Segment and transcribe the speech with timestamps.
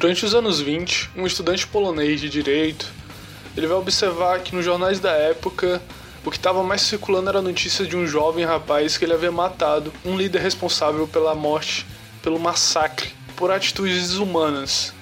[0.00, 2.90] Durante os anos 20, um estudante polonês de direito,
[3.54, 5.78] ele vai observar que nos jornais da época
[6.24, 9.30] o que estava mais circulando era a notícia de um jovem rapaz que ele havia
[9.30, 11.84] matado um líder responsável pela morte,
[12.22, 14.94] pelo massacre, por atitudes desumanas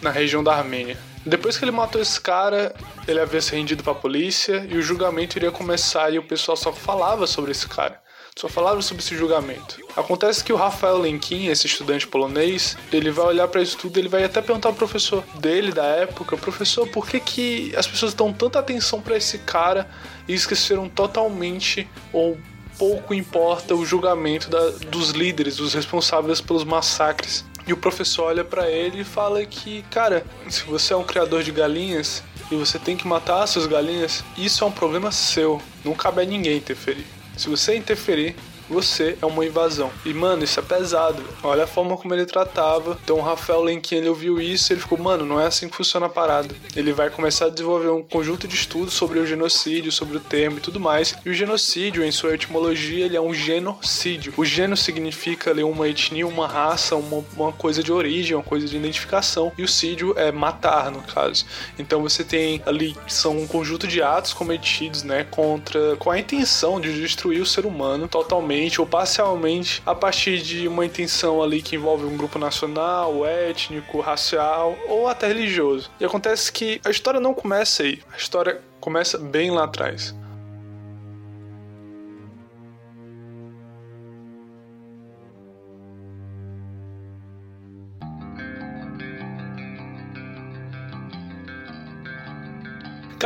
[0.00, 0.96] na região da Armênia.
[1.26, 2.72] Depois que ele matou esse cara,
[3.08, 6.56] ele havia se rendido para a polícia e o julgamento iria começar e o pessoal
[6.56, 8.00] só falava sobre esse cara
[8.36, 9.80] só falava sobre esse julgamento.
[9.96, 14.10] Acontece que o Rafael Lenkin, esse estudante polonês, ele vai olhar para isso tudo, ele
[14.10, 18.34] vai até perguntar ao professor dele da época, professor, por que que as pessoas dão
[18.34, 19.88] tanta atenção para esse cara
[20.28, 22.38] e esqueceram totalmente ou
[22.78, 27.42] pouco importa o julgamento da, dos líderes, dos responsáveis pelos massacres.
[27.66, 31.42] E o professor olha para ele e fala que, cara, se você é um criador
[31.42, 35.60] de galinhas e você tem que matar suas galinhas, isso é um problema seu.
[35.82, 37.16] Não cabe a ninguém interferir.
[37.36, 38.34] Se você interferir,
[38.68, 39.90] você é uma invasão.
[40.04, 41.22] E, mano, isso é pesado.
[41.42, 42.98] Olha a forma como ele tratava.
[43.02, 46.06] Então, o Rafael Lenkin, ele ouviu isso ele ficou, mano, não é assim que funciona
[46.06, 46.54] a parada.
[46.74, 50.58] Ele vai começar a desenvolver um conjunto de estudos sobre o genocídio, sobre o termo
[50.58, 51.14] e tudo mais.
[51.24, 54.34] E o genocídio, em sua etimologia, ele é um genocídio.
[54.36, 58.66] O geno significa ali uma etnia, uma raça, uma, uma coisa de origem, uma coisa
[58.66, 59.52] de identificação.
[59.56, 61.44] E o sídio é matar, no caso.
[61.78, 66.80] Então, você tem ali, são um conjunto de atos cometidos, né, contra, com a intenção
[66.80, 71.60] de destruir o ser humano totalmente totalmente ou parcialmente a partir de uma intenção ali
[71.60, 75.90] que envolve um grupo nacional, étnico, racial ou até religioso.
[76.00, 80.14] E acontece que a história não começa aí, a história começa bem lá atrás.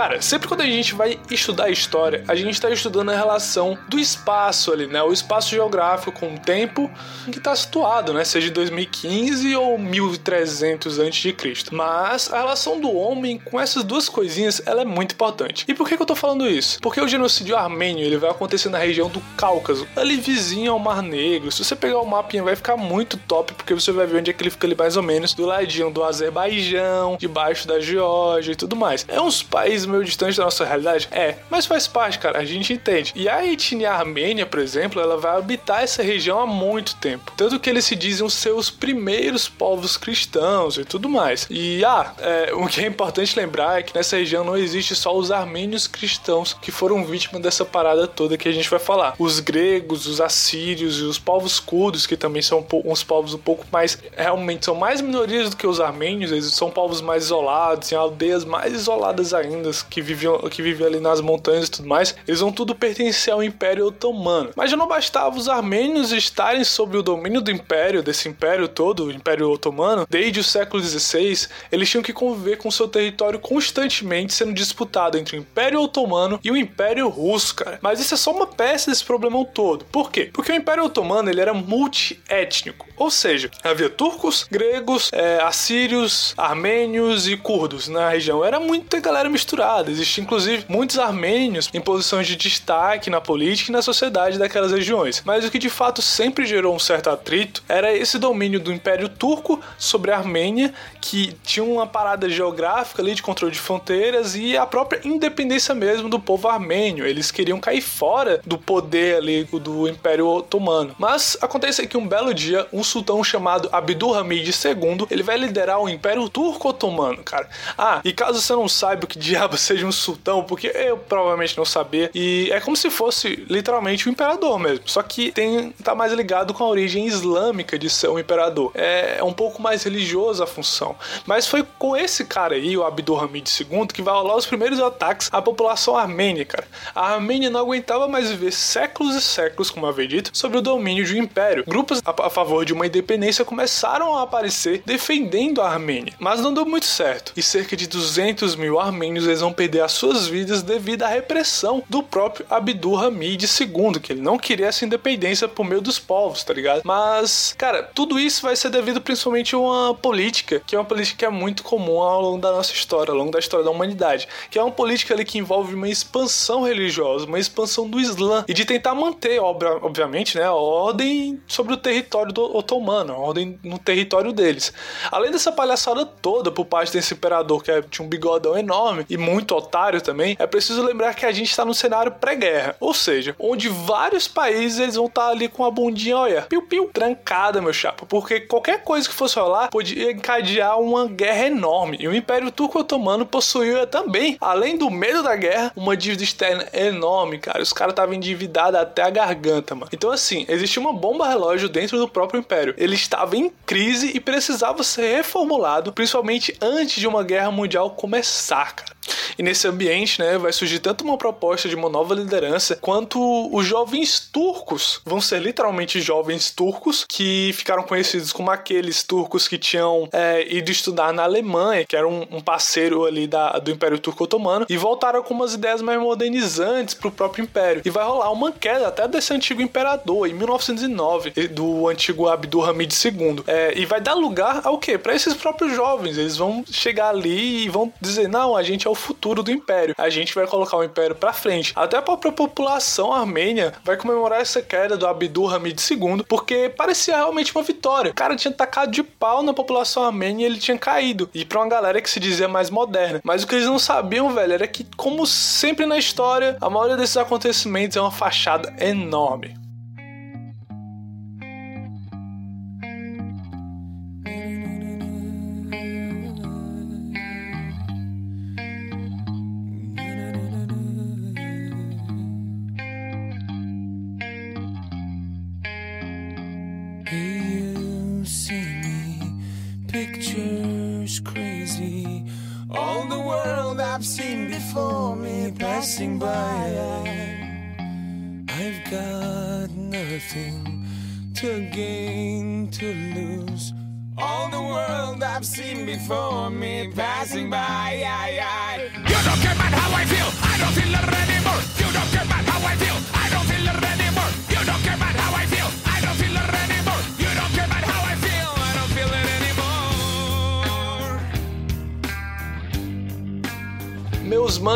[0.00, 3.98] Cara, sempre quando a gente vai estudar história, a gente está estudando a relação do
[3.98, 5.02] espaço ali, né?
[5.02, 6.90] O espaço geográfico com o tempo
[7.28, 8.24] em que está situado, né?
[8.24, 11.36] Seja 2015 ou 1300 a.C.
[11.70, 15.66] Mas a relação do homem com essas duas coisinhas, ela é muito importante.
[15.68, 16.80] E por que, que eu tô falando isso?
[16.80, 21.02] Porque o genocídio armênio, ele vai acontecer na região do Cáucaso, ali vizinho ao Mar
[21.02, 21.52] Negro.
[21.52, 24.32] Se você pegar o mapinha, vai ficar muito top, porque você vai ver onde é
[24.32, 28.56] que ele fica ali mais ou menos, do ladinho do Azerbaijão, debaixo da Geórgia e
[28.56, 29.04] tudo mais.
[29.06, 31.08] É uns países país meio distante da nossa realidade?
[31.10, 33.12] É, mas faz parte, cara, a gente entende.
[33.14, 37.32] E a etnia armênia, por exemplo, ela vai habitar essa região há muito tempo.
[37.36, 41.46] Tanto que eles se dizem os seus primeiros povos cristãos e tudo mais.
[41.50, 45.16] E, ah, é, o que é importante lembrar é que nessa região não existe só
[45.16, 49.14] os armênios cristãos que foram vítimas dessa parada toda que a gente vai falar.
[49.18, 53.66] Os gregos, os assírios e os povos curdos, que também são uns povos um pouco
[53.72, 53.98] mais.
[54.16, 58.44] realmente são mais minorias do que os armênios, eles são povos mais isolados, em aldeias
[58.44, 62.52] mais isoladas ainda que viviam, que viviam ali nas montanhas e tudo mais, eles vão
[62.52, 64.50] tudo pertencer ao Império Otomano.
[64.56, 69.06] Mas já não bastava os armênios estarem sob o domínio do Império, desse Império todo,
[69.06, 74.34] o Império Otomano, desde o século XVI, eles tinham que conviver com seu território constantemente
[74.34, 77.78] sendo disputado entre o Império Otomano e o Império Russo, cara.
[77.80, 79.84] Mas isso é só uma peça desse problemão todo.
[79.86, 80.30] Por quê?
[80.32, 87.28] Porque o Império Otomano ele era multiétnico, ou seja, havia turcos, gregos, é, assírios, armênios
[87.28, 88.44] e curdos na região.
[88.44, 89.90] Era muita galera misturada misturada.
[90.18, 95.22] Inclusive, muitos armênios em posições de destaque na política e na sociedade daquelas regiões.
[95.24, 99.08] Mas o que de fato sempre gerou um certo atrito era esse domínio do Império
[99.08, 104.56] Turco sobre a Armênia, que tinha uma parada geográfica ali de controle de fronteiras e
[104.56, 107.06] a própria independência mesmo do povo armênio.
[107.06, 110.94] Eles queriam cair fora do poder ali do Império Otomano.
[110.98, 115.88] Mas acontece que um belo dia, um sultão chamado Abdulhamid II, ele vai liderar o
[115.88, 117.48] Império Turco Otomano, cara.
[117.76, 120.96] Ah, e caso você não saiba o que diabo diabo seja um sultão, porque eu
[120.96, 122.10] provavelmente não sabia.
[122.14, 124.84] E é como se fosse literalmente um imperador mesmo.
[124.86, 128.72] Só que tem tá mais ligado com a origem islâmica de ser um imperador.
[128.74, 130.96] É um pouco mais religiosa a função.
[131.26, 135.28] Mas foi com esse cara aí, o Abdulhamid II, que vai rolar os primeiros ataques
[135.32, 136.66] à população armênia, cara.
[136.94, 141.04] A Armênia não aguentava mais viver séculos e séculos, como havia dito, sob o domínio
[141.04, 141.64] de um império.
[141.66, 146.52] Grupos a, a favor de uma independência começaram a aparecer defendendo a Armênia, mas não
[146.52, 147.32] deu muito certo.
[147.36, 151.82] E cerca de 200 mil armênios eles vão perder as suas vidas devido à repressão
[151.88, 156.44] do próprio Abdul Hamid II, que ele não queria essa independência por meio dos povos,
[156.44, 156.82] tá ligado?
[156.84, 161.18] Mas, cara, tudo isso vai ser devido principalmente a uma política, que é uma política
[161.18, 164.28] que é muito comum ao longo da nossa história, ao longo da história da humanidade,
[164.50, 168.52] que é uma política ali que envolve uma expansão religiosa, uma expansão do Islã e
[168.52, 173.78] de tentar manter, obviamente, né, a ordem sobre o território do otomano, a ordem no
[173.78, 174.72] território deles.
[175.10, 179.54] Além dessa palhaçada toda por parte desse imperador que tinha um bigodão enorme e muito
[179.54, 183.68] otário também, é preciso lembrar que a gente está no cenário pré-guerra, ou seja, onde
[183.68, 188.06] vários países eles vão estar tá ali com a bundinha, olha, piu-piu, trancada, meu chapa,
[188.06, 191.96] porque qualquer coisa que fosse rolar podia encadear uma guerra enorme.
[192.00, 196.66] E o Império Turco Otomano possuía também, além do medo da guerra, uma dívida externa
[196.72, 197.62] enorme, cara.
[197.62, 199.90] Os caras estavam endividados até a garganta, mano.
[199.92, 202.74] Então, assim, existia uma bomba relógio dentro do próprio Império.
[202.76, 208.74] Ele estava em crise e precisava ser reformulado, principalmente antes de uma guerra mundial começar,
[208.74, 208.99] cara.
[209.38, 213.18] E nesse ambiente, né, vai surgir tanto uma proposta de uma nova liderança, quanto
[213.54, 219.58] os jovens turcos vão ser literalmente jovens turcos que ficaram conhecidos como aqueles turcos que
[219.58, 223.98] tinham é, ido estudar na Alemanha, que era um, um parceiro ali da, do Império
[223.98, 227.82] Turco Otomano, e voltaram com umas ideias mais modernizantes para o próprio Império.
[227.84, 233.42] E vai rolar uma queda até desse antigo imperador, em 1909, do antigo Abdulhamid II.
[233.46, 234.98] É, e vai dar lugar ao quê?
[234.98, 236.18] Para esses próprios jovens.
[236.18, 239.94] Eles vão chegar ali e vão dizer: não, a gente é o futuro do Império.
[239.96, 241.72] A gente vai colocar o Império para frente.
[241.76, 247.54] Até a própria população armênia vai comemorar essa queda do Abdulhamid II, porque parecia realmente
[247.54, 248.10] uma vitória.
[248.10, 251.28] O cara tinha tacado de pau na população armênia e ele tinha caído.
[251.34, 253.20] E pra uma galera que se dizia mais moderna.
[253.22, 256.96] Mas o que eles não sabiam, velho, era que, como sempre na história, a maioria
[256.96, 259.59] desses acontecimentos é uma fachada enorme.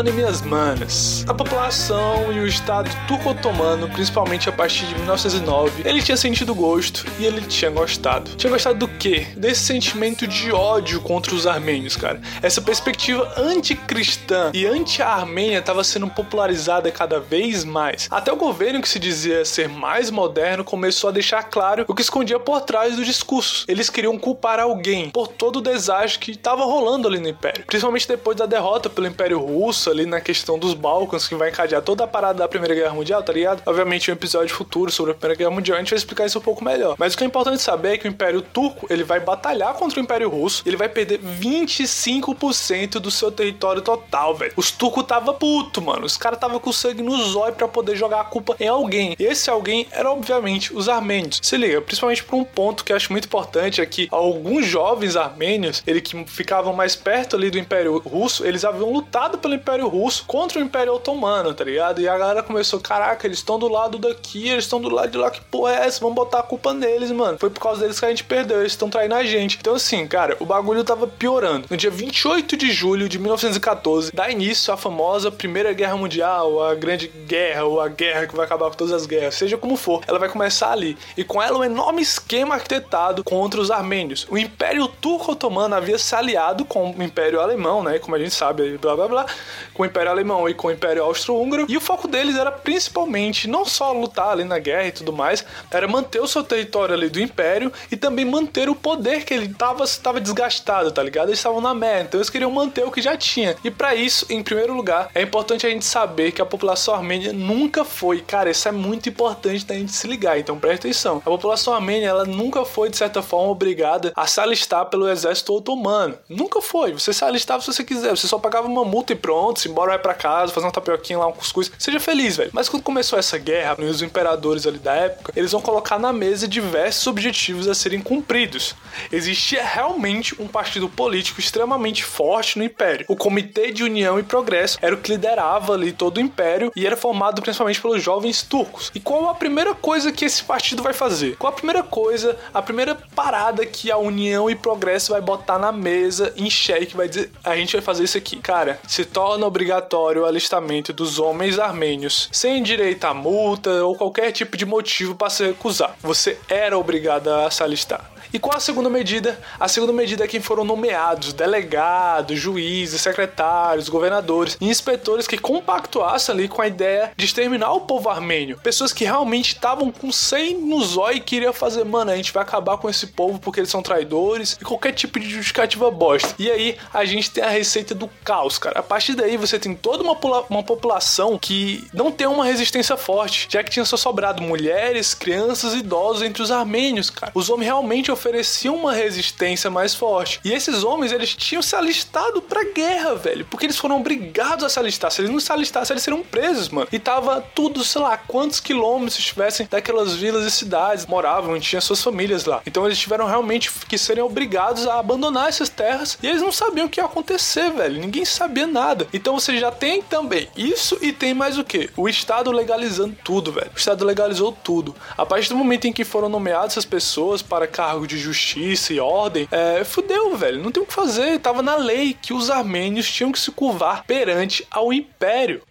[0.07, 1.25] E minhas manas.
[1.27, 7.07] A população e o Estado turco-otomano, principalmente a partir de 1909, ele tinha sentido gosto
[7.19, 8.31] e ele tinha gostado.
[8.37, 9.27] Tinha gostado do quê?
[9.35, 12.21] Desse sentimento de ódio contra os armênios, cara.
[12.43, 18.07] Essa perspectiva anticristã e anti-armênia estava sendo popularizada cada vez mais.
[18.11, 22.03] Até o governo que se dizia ser mais moderno começou a deixar claro o que
[22.03, 23.65] escondia por trás dos discursos.
[23.67, 28.07] Eles queriam culpar alguém por todo o desastre que estava rolando ali no Império, principalmente
[28.07, 32.05] depois da derrota pelo Império Russo ali na questão dos Balcãs que vai encadear toda
[32.05, 33.63] a parada da Primeira Guerra Mundial, tá ligado?
[33.65, 36.43] Obviamente, um episódio futuro sobre a Primeira Guerra Mundial, a gente vai explicar isso um
[36.43, 36.97] pouco melhor.
[36.99, 39.99] Mas o que é importante saber é que o Império Turco, ele vai batalhar contra
[39.99, 44.53] o Império Russo, ele vai perder 25% do seu território total, velho.
[44.57, 46.05] Os turcos tava puto, mano.
[46.05, 49.15] Os caras tava com sangue no zóio para poder jogar a culpa em alguém.
[49.19, 51.41] E esse alguém era, obviamente, os armênios.
[51.43, 55.17] Se liga, principalmente por um ponto que eu acho muito importante é que alguns jovens
[55.17, 59.84] armênios, ele que ficavam mais perto ali do Império Russo, eles haviam lutado pelo Império
[59.89, 62.01] Russo contra o Império otomano, tá ligado?
[62.01, 65.19] E a galera começou, caraca, eles estão do lado daqui, eles estão do lado de
[65.19, 66.01] lá, que porra é essa?
[66.01, 67.39] Vamos botar a culpa neles, mano.
[67.39, 69.59] Foi por causa deles que a gente perdeu, eles estão traindo a gente.
[69.61, 71.67] Então, assim, cara, o bagulho tava piorando.
[71.71, 76.75] No dia 28 de julho de 1914, dá início à famosa Primeira Guerra Mundial, a
[76.75, 80.03] Grande Guerra, ou a guerra que vai acabar com todas as guerras, seja como for,
[80.07, 80.97] ela vai começar ali.
[81.17, 84.27] E com ela um enorme esquema arquitetado contra os armênios.
[84.31, 87.99] O Império Turco-Otomano havia se aliado com o Império Alemão, né?
[87.99, 89.27] Como a gente sabe, blá blá blá,
[89.75, 93.49] com o Império Alemão e com o Império Austro-Húngaro, e o foco deles era principalmente
[93.49, 97.09] não só lutar ali na guerra e tudo mais, era manter o seu território ali
[97.09, 101.29] do Império e também manter o poder que ele tava, estava desgastado, tá ligado?
[101.29, 103.57] Eles estavam na merda, então eles queriam manter o que já tinha.
[103.65, 107.33] E para isso, em primeiro lugar, é importante a gente saber que a população armênia
[107.33, 111.17] nunca foi, cara, isso é muito importante da gente se ligar, então presta atenção.
[111.19, 115.55] A população armênia, ela nunca foi, de certa forma, obrigada a se alistar pelo exército
[115.55, 116.17] otomano.
[116.29, 116.93] Nunca foi.
[116.93, 119.91] Você se alistava se você quiser, você só pagava uma multa e pronto, se embora
[119.91, 122.51] vai para casa, fazer uma tapioquinha lá, um cuscuz, seja feliz, velho.
[122.53, 126.47] Mas quando começou essa guerra, os imperadores ali da época, eles vão colocar na mesa
[126.47, 128.75] diversos objetivos a serem cumpridos.
[129.11, 133.07] Existia realmente um partido político extremamente forte no Império.
[133.09, 136.87] O Comitê de União e Progresso era o que liderava ali todo o Império e
[136.87, 138.91] era formado principalmente pelos jovens turcos.
[138.95, 141.37] E qual a primeira coisa que esse partido vai fazer?
[141.37, 145.73] Qual a primeira coisa, a primeira parada que a União e Progresso vai botar na
[145.73, 148.37] mesa em xeque, vai dizer, a gente vai fazer isso aqui.
[148.37, 154.33] Cara, se torna obrigatório o alistamento dos homens armênios, sem direito a multa ou qualquer
[154.33, 155.95] tipo de motivo para se recusar.
[156.01, 158.14] Você era obrigado a se alistar.
[158.35, 159.39] E qual a segunda medida?
[159.61, 166.35] A segunda medida é quem foram nomeados delegados, juízes, secretários, governadores e inspetores que compactuassem
[166.35, 168.59] ali com a ideia de exterminar o povo armênio.
[168.61, 172.43] Pessoas que realmente estavam com 100 no zóio e queriam fazer, mano, a gente vai
[172.43, 176.35] acabar com esse povo porque eles são traidores e qualquer tipo de justificativa bosta.
[176.37, 178.81] E aí a gente tem a receita do caos, cara.
[178.81, 180.19] A partir daí você tem toda uma,
[180.51, 185.73] uma população que não tem uma resistência forte, já que tinha só sobrado mulheres, crianças
[185.73, 187.31] idosos entre os armênios, cara.
[187.33, 190.41] Os homens realmente ofereciam uma resistência mais forte.
[190.43, 194.69] E esses homens, eles tinham se alistado pra guerra, velho, porque eles foram obrigados a
[194.69, 195.11] se alistar.
[195.11, 196.89] Se eles não se alistassem, eles seriam presos, mano.
[196.91, 201.81] E tava tudo, sei lá, quantos quilômetros estivessem daquelas vilas e cidades, moravam e tinham
[201.83, 202.63] suas famílias lá.
[202.67, 206.87] Então eles tiveram realmente que serem obrigados a abandonar essas terras e eles não sabiam
[206.87, 208.01] o que ia acontecer, velho.
[208.01, 209.07] Ninguém sabia nada.
[209.13, 211.91] Então você já tem também isso e tem mais o que?
[211.97, 213.71] O Estado legalizando tudo, velho.
[213.75, 214.95] O Estado legalizou tudo.
[215.17, 219.01] A partir do momento em que foram nomeadas essas pessoas para cargo de justiça e
[219.01, 220.63] ordem, é, fudeu, velho.
[220.63, 221.39] Não tem o que fazer.
[221.41, 225.63] Tava na lei que os armênios tinham que se curvar perante ao império.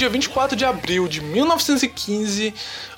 [0.00, 2.54] Dia 24 de abril de 1915,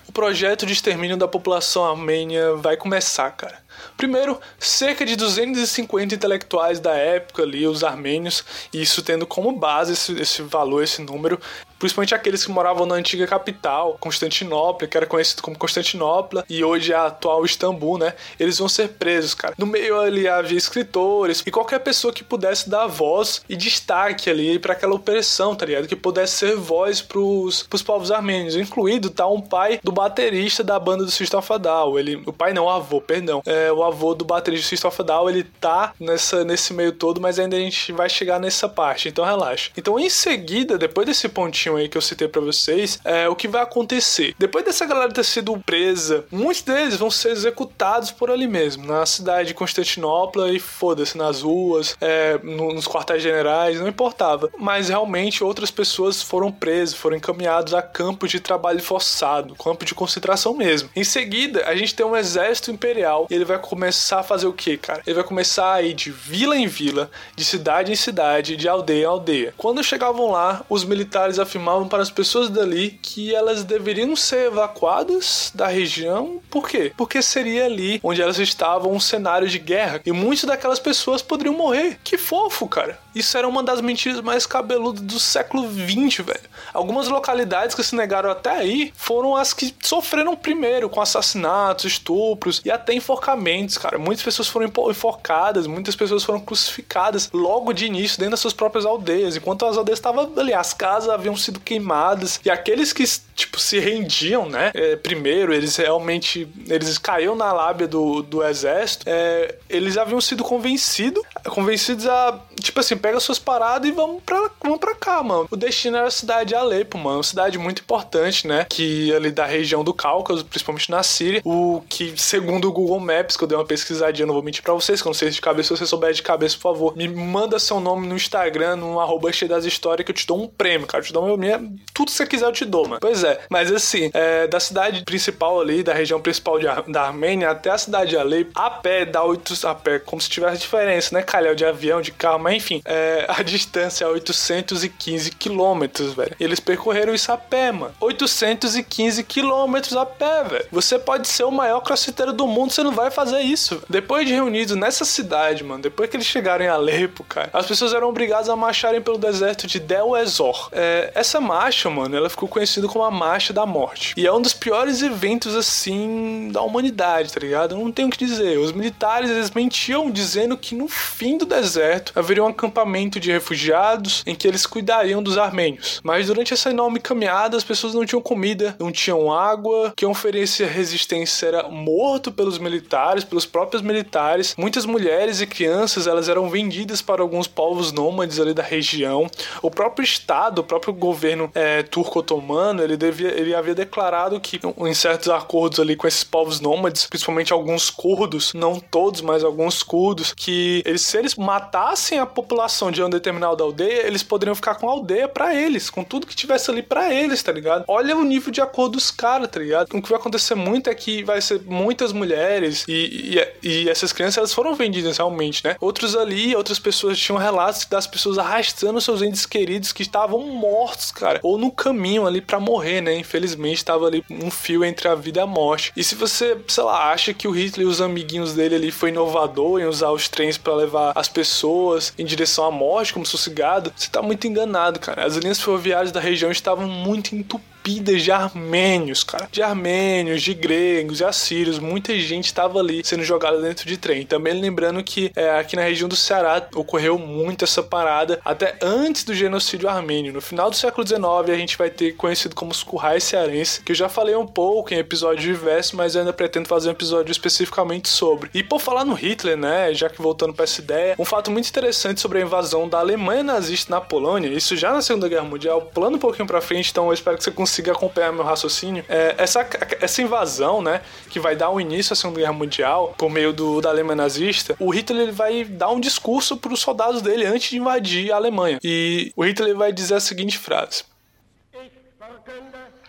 [0.06, 3.58] o projeto de extermínio da população armênia vai começar, cara.
[3.96, 9.94] Primeiro, cerca de 250 intelectuais da época ali, os armênios, e isso tendo como base
[9.94, 11.40] esse, esse valor, esse número,
[11.82, 16.92] principalmente aqueles que moravam na antiga capital, Constantinopla, que era conhecido como Constantinopla, e hoje
[16.92, 18.14] é a atual Istambul, né?
[18.38, 19.52] Eles vão ser presos, cara.
[19.58, 24.60] No meio ali havia escritores e qualquer pessoa que pudesse dar voz e destaque ali
[24.60, 25.88] para aquela opressão, tá ligado?
[25.88, 30.78] Que pudesse ser voz pros, pros povos armênios, incluído tá um pai do baterista da
[30.78, 31.98] banda do System of a Down.
[31.98, 33.42] Ele, o pai não, o avô, perdão.
[33.44, 36.92] É, o avô do baterista do System of a Down, ele tá nessa, nesse meio
[36.92, 39.72] todo, mas ainda a gente vai chegar nessa parte, então relaxa.
[39.76, 43.48] Então em seguida, depois desse pontinho aí que eu citei para vocês, é o que
[43.48, 44.34] vai acontecer.
[44.38, 49.04] Depois dessa galera ter sido presa, muitos deles vão ser executados por ali mesmo, na
[49.04, 54.50] cidade de Constantinopla e foda-se, nas ruas, é, nos quartéis generais, não importava.
[54.58, 59.94] Mas realmente outras pessoas foram presas, foram encaminhados a campos de trabalho forçado, campo de
[59.94, 60.90] concentração mesmo.
[60.94, 64.76] Em seguida, a gente tem um exército imperial ele vai começar a fazer o que,
[64.76, 65.02] cara?
[65.06, 69.02] Ele vai começar a ir de vila em vila, de cidade em cidade, de aldeia
[69.02, 69.54] em aldeia.
[69.56, 74.46] Quando chegavam lá, os militares afirmavam afirmavam para as pessoas dali que elas deveriam ser
[74.46, 76.40] evacuadas da região.
[76.50, 76.92] Por quê?
[76.96, 81.54] Porque seria ali onde elas estavam um cenário de guerra e muitas daquelas pessoas poderiam
[81.54, 81.98] morrer.
[82.02, 82.98] Que fofo, cara.
[83.14, 86.40] Isso era uma das mentiras mais cabeludas do século XX, velho.
[86.72, 92.62] Algumas localidades que se negaram até aí foram as que sofreram primeiro com assassinatos, estupros
[92.64, 93.98] e até enforcamentos, cara.
[93.98, 98.86] Muitas pessoas foram enforcadas, muitas pessoas foram crucificadas logo de início dentro das suas próprias
[98.86, 103.58] aldeias, enquanto as aldeias estavam ali, as casas haviam sido queimadas e aqueles que tipo
[103.58, 104.70] se rendiam, né?
[104.74, 110.44] É, primeiro eles realmente eles caíram na lábia do, do exército, é, eles haviam sido
[110.44, 115.48] convencidos, convencidos a tipo assim pega suas paradas e vamos pra, vamos pra cá, mano.
[115.50, 117.22] O destino era a cidade de Alepo, mano.
[117.22, 118.66] Cidade muito importante, né?
[118.68, 121.40] Que ali da região do Cáucaso, principalmente na Síria.
[121.44, 124.74] O que, segundo o Google Maps, que eu dei uma pesquisadinha, não vou mentir pra
[124.74, 127.08] vocês, que eu não sei de cabeça, se você souber de cabeça, por favor, me
[127.08, 130.48] manda seu nome no Instagram, no arroba cheio das histórias, que eu te dou um
[130.48, 131.02] prêmio, cara.
[131.02, 131.58] Eu te dou meu minha.
[131.94, 133.00] Tudo que você quiser eu te dou, mano.
[133.00, 133.40] Pois é.
[133.48, 137.78] Mas assim, é, da cidade principal ali, da região principal de, da Armênia até a
[137.78, 139.52] cidade de Alepo, a pé dá oito.
[139.66, 141.22] A pé, como se tivesse diferença, né?
[141.22, 146.36] Calhau de avião, de carro, mas Mas enfim, é, a distância é 815 quilômetros, velho.
[146.38, 147.94] Eles percorreram isso a pé, mano.
[148.00, 150.66] 815 quilômetros a pé, velho.
[150.70, 153.82] Você pode ser o maior crossfiteiro do mundo, você não vai fazer isso.
[153.88, 157.94] Depois de reunidos nessa cidade, mano, depois que eles chegaram em Alepo, cara, as pessoas
[157.94, 160.68] eram obrigadas a marcharem pelo deserto de Del Ezor.
[160.72, 164.14] É, essa marcha, mano, ela ficou conhecida como a Marcha da Morte.
[164.16, 167.74] E é um dos piores eventos, assim, da humanidade, tá ligado?
[167.74, 168.58] Eu não tenho o que dizer.
[168.58, 174.22] Os militares, eles mentiam dizendo que no fim do deserto haveria um acampamento de refugiados
[174.26, 176.00] em que eles cuidariam dos armênios.
[176.02, 180.66] Mas durante essa enorme caminhada, as pessoas não tinham comida, não tinham água, quem oferecia
[180.66, 184.54] resistência era morto pelos militares, pelos próprios militares.
[184.56, 189.30] Muitas mulheres e crianças, elas eram vendidas para alguns povos nômades ali da região.
[189.60, 194.94] O próprio Estado, o próprio governo é, turco-otomano, ele, devia, ele havia declarado que em
[194.94, 200.32] certos acordos ali com esses povos nômades, principalmente alguns curdos, não todos, mas alguns curdos,
[200.34, 204.88] que eles, se eles matassem a população de uma determinada aldeia, eles poderiam ficar com
[204.88, 207.84] a aldeia para eles, com tudo que tivesse ali para eles, tá ligado?
[207.88, 209.88] Olha o nível de acordo dos caras, tá ligado?
[209.92, 214.12] O que vai acontecer muito é que vai ser muitas mulheres e, e, e essas
[214.12, 215.76] crianças elas foram vendidas realmente, né?
[215.80, 221.10] Outros ali, outras pessoas tinham relatos das pessoas arrastando seus entes queridos que estavam mortos,
[221.12, 223.14] cara, ou no caminho ali para morrer, né?
[223.14, 225.92] Infelizmente estava ali um fio entre a vida e a morte.
[225.96, 229.10] E se você, sei lá, acha que o Hitler e os amiguinhos dele ali foi
[229.10, 233.92] inovador em usar os trens para levar as pessoas em direção à morte, como sossegado,
[233.94, 235.24] você tá muito enganado, cara.
[235.24, 239.48] As linhas ferroviárias da região estavam muito entupidas entupidas de armênios, cara.
[239.50, 241.78] De armênios, de gregos, de assírios.
[241.78, 244.24] Muita gente estava ali sendo jogada dentro de trem.
[244.24, 249.24] Também lembrando que é, aqui na região do Ceará ocorreu muito essa parada até antes
[249.24, 250.32] do genocídio armênio.
[250.32, 253.92] No final do século XIX, a gente vai ter conhecido como os currais cearenses, que
[253.92, 258.08] eu já falei um pouco em episódios diversos, mas ainda pretendo fazer um episódio especificamente
[258.08, 258.50] sobre.
[258.54, 261.68] E por falar no Hitler, né, já que voltando para essa ideia, um fato muito
[261.68, 265.82] interessante sobre a invasão da Alemanha nazista na Polônia, isso já na Segunda Guerra Mundial,
[265.92, 269.02] pulando um pouquinho para frente, então eu espero que você consiga consiga acompanhar meu raciocínio,
[269.08, 269.66] é, essa,
[269.98, 271.00] essa invasão, né,
[271.30, 274.76] que vai dar o início à Segunda Guerra Mundial por meio do, da Alemanha nazista,
[274.78, 278.36] o Hitler ele vai dar um discurso para os soldados dele antes de invadir a
[278.36, 278.78] Alemanha.
[278.84, 281.04] E o Hitler vai dizer a seguinte frase: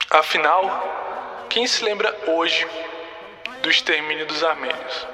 [0.09, 2.65] Afinal, quem se lembra hoje
[3.61, 5.07] do extermínio dos armênios?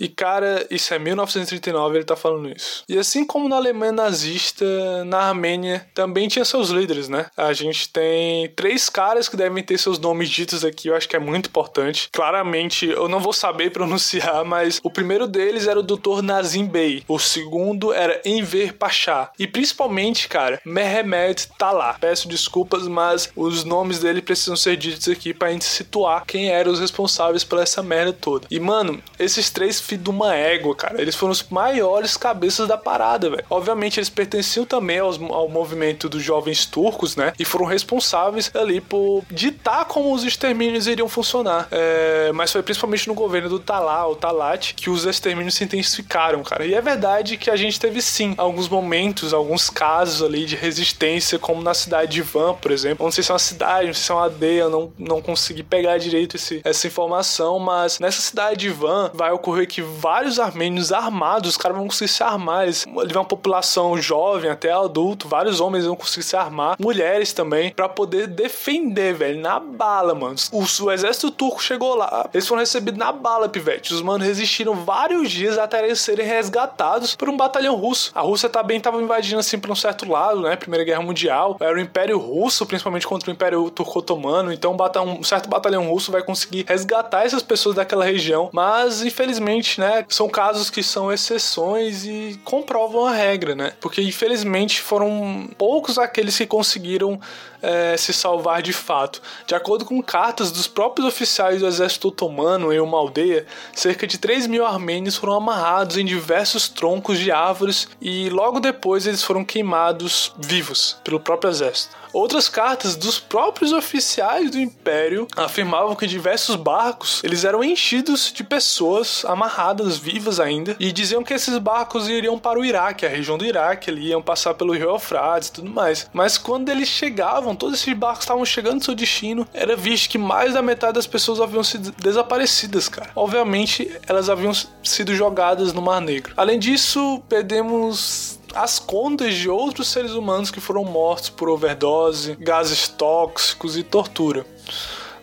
[0.00, 2.82] E cara, isso é 1939, ele tá falando isso.
[2.88, 4.64] E assim como na Alemanha nazista,
[5.04, 7.26] na Armênia também tinha seus líderes, né?
[7.36, 11.16] A gente tem três caras que devem ter seus nomes ditos aqui, eu acho que
[11.16, 12.08] é muito importante.
[12.12, 16.22] Claramente, eu não vou saber pronunciar, mas o primeiro deles era o Dr.
[16.22, 21.96] Nazim Bey, o segundo era Enver Pasha, e principalmente, cara, Mehmet Talá.
[22.00, 26.72] Peço desculpas, mas os nomes dele precisam ser ditos aqui pra gente situar quem eram
[26.72, 28.46] os responsáveis por essa merda toda.
[28.50, 31.00] E mano, esses três filho de uma égua, cara.
[31.00, 33.44] Eles foram os maiores cabeças da parada, velho.
[33.50, 37.32] Obviamente, eles pertenciam também aos, ao movimento dos jovens turcos, né?
[37.38, 41.68] E foram responsáveis ali por ditar como os extermínios iriam funcionar.
[41.70, 46.42] É, mas foi principalmente no governo do Talá, o Talat, que os extermínios se intensificaram,
[46.42, 46.64] cara.
[46.64, 51.38] E é verdade que a gente teve sim alguns momentos, alguns casos ali de resistência,
[51.38, 53.04] como na cidade de Van, por exemplo.
[53.04, 55.62] Não sei se é uma cidade, não sei se é uma aldeia, não, não consegui
[55.62, 60.92] pegar direito esse, essa informação, mas nessa cidade de Van vai ocorrer que vários armênios
[60.92, 62.64] armados, os caras vão conseguir se armar.
[62.64, 67.72] Eles, ele uma população jovem até adulto, vários homens vão conseguir se armar, mulheres também,
[67.72, 70.36] para poder defender, velho, na bala, mano.
[70.52, 73.94] O, o, exército turco chegou lá, eles foram recebidos na bala, pivete.
[73.94, 78.10] Os manos resistiram vários dias até eles serem resgatados por um batalhão russo.
[78.14, 80.56] A Rússia também tava invadindo assim por um certo lado, né?
[80.56, 81.56] Primeira Guerra Mundial.
[81.60, 84.52] Era o Império Russo, principalmente contra o Império Turco-Otomano.
[84.52, 88.50] Então um certo batalhão russo vai conseguir resgatar essas pessoas daquela região.
[88.52, 90.04] Mas, infelizmente, né?
[90.08, 93.72] São casos que são exceções e comprovam a regra, né?
[93.80, 97.20] Porque infelizmente foram poucos aqueles que conseguiram
[97.62, 99.20] é, se salvar de fato.
[99.46, 104.18] De acordo com cartas dos próprios oficiais do exército otomano em uma aldeia, cerca de
[104.18, 109.44] 3 mil armênios foram amarrados em diversos troncos de árvores e logo depois eles foram
[109.44, 111.99] queimados vivos pelo próprio exército.
[112.12, 118.42] Outras cartas dos próprios oficiais do império afirmavam que diversos barcos eles eram enchidos de
[118.42, 123.38] pessoas amarradas vivas ainda e diziam que esses barcos iriam para o Iraque, a região
[123.38, 126.08] do Iraque, ali iam passar pelo rio Eufrates e tudo mais.
[126.12, 130.18] Mas quando eles chegavam, todos esses barcos estavam chegando no seu destino, era visto que
[130.18, 133.10] mais da metade das pessoas haviam sido desaparecidas, cara.
[133.14, 136.34] Obviamente, elas haviam sido jogadas no Mar Negro.
[136.36, 142.88] Além disso, perdemos as contas de outros seres humanos que foram mortos por overdose, gases
[142.88, 144.44] tóxicos e tortura.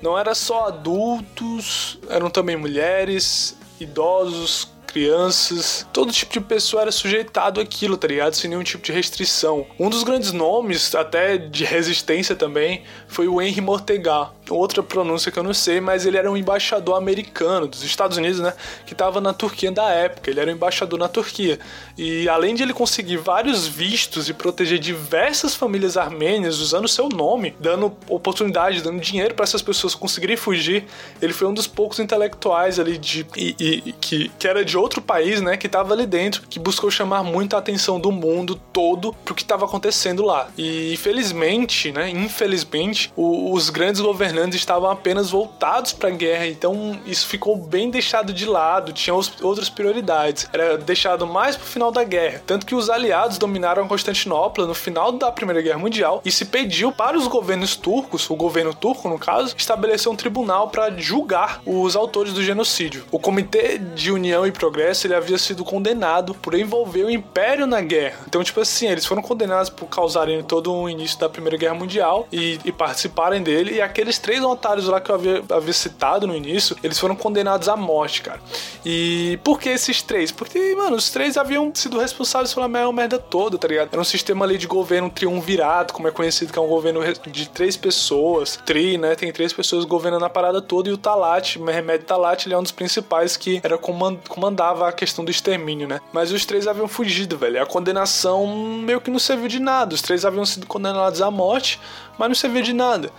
[0.02, 7.60] Não era só adultos, eram também mulheres, idosos, crianças, todo tipo de pessoa era sujeitado
[7.60, 8.34] àquilo, tá ligado?
[8.34, 9.66] Sem nenhum tipo de restrição.
[9.78, 14.32] Um dos grandes nomes, até de resistência também, foi o Henry Mortegat.
[14.50, 18.40] Outra pronúncia que eu não sei, mas ele era um embaixador americano dos Estados Unidos,
[18.40, 18.54] né?
[18.86, 20.30] Que estava na Turquia da época.
[20.30, 21.60] Ele era um embaixador na Turquia.
[21.98, 27.56] E além de ele conseguir vários vistos e proteger diversas famílias armênias usando seu nome,
[27.60, 30.86] dando oportunidade, dando dinheiro para essas pessoas conseguirem fugir,
[31.22, 35.02] ele foi um dos poucos intelectuais ali de e, e, que, que era de outro
[35.02, 39.36] país, né, que estava ali dentro, que buscou chamar muita atenção do mundo todo pro
[39.36, 40.50] que estava acontecendo lá.
[40.58, 47.00] E infelizmente, né, infelizmente, o, os grandes governantes estavam apenas voltados para a guerra, então
[47.06, 50.48] isso ficou bem deixado de lado, tinha outras prioridades.
[50.52, 55.12] Era deixado mais pro final da guerra, tanto que os aliados dominaram Constantinopla no final
[55.12, 59.18] da Primeira Guerra Mundial e se pediu para os governos turcos, o governo turco no
[59.18, 63.06] caso, estabelecer um tribunal para julgar os autores do genocídio.
[63.12, 67.82] O Comitê de União e Progresso ele havia sido condenado por envolver o Império na
[67.82, 68.20] guerra.
[68.28, 72.28] Então, tipo assim, eles foram condenados por causarem todo o início da Primeira Guerra Mundial
[72.32, 73.76] e, e participarem dele.
[73.76, 77.70] E aqueles três otários lá que eu havia, havia citado no início, eles foram condenados
[77.70, 78.42] à morte, cara.
[78.86, 80.34] E por que esses três?
[80.34, 83.88] Porque, mano, os três haviam sido responsáveis pela maior merda toda, tá ligado?
[83.90, 87.48] Era um sistema ali de governo triunvirato, como é conhecido, que é um governo de
[87.48, 88.60] três pessoas.
[88.66, 89.16] Tri, né?
[89.16, 90.90] Tem três pessoas governando a parada toda.
[90.90, 95.24] E o Talat, Mehmed Talat, ele é um dos principais que era comandava a questão
[95.24, 96.02] do extermínio, né?
[96.12, 97.64] Mas os três haviam fugido, velho.
[97.64, 99.96] A condenação meio que não serviu de nada.
[99.96, 101.80] Os três haviam sido condenados à morte,
[102.18, 103.10] mas não serviu de nada.